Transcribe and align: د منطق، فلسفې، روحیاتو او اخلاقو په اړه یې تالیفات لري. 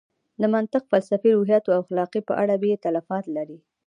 د 0.41 0.43
منطق، 0.53 0.83
فلسفې، 0.91 1.31
روحیاتو 1.37 1.69
او 1.75 1.81
اخلاقو 1.83 2.19
په 2.29 2.33
اړه 2.41 2.53
یې 2.71 2.81
تالیفات 2.85 3.25
لري. 3.35 3.57